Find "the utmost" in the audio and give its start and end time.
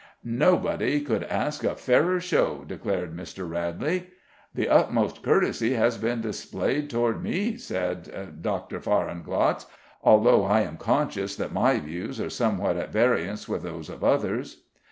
4.55-5.21